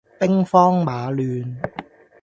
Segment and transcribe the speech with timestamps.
[0.19, 1.45] 兵荒馬亂